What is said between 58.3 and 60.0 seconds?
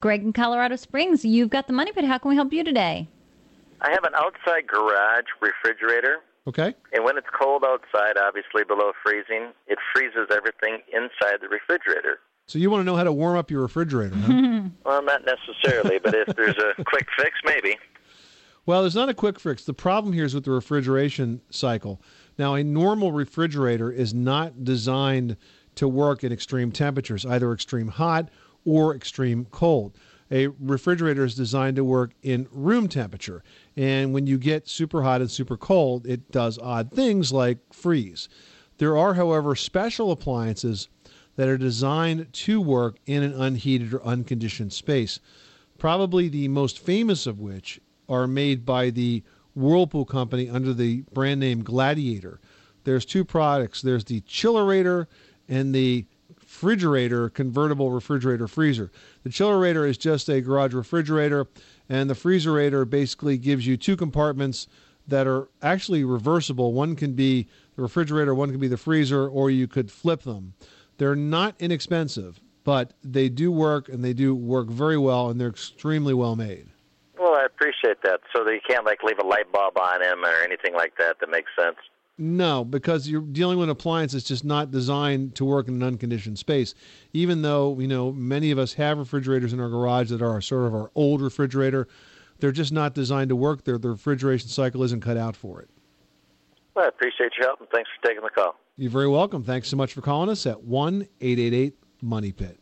freezer. The chillerator is